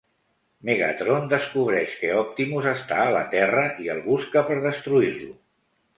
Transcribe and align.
Megatron 0.69 1.27
descobreix 1.33 1.93
que 1.99 2.09
Optimus 2.21 2.71
està 2.73 2.99
a 3.05 3.13
la 3.19 3.23
Terra 3.37 3.69
i 3.85 3.93
el 3.97 4.03
busca 4.11 4.47
per 4.49 4.59
destruir-lo. 4.69 5.31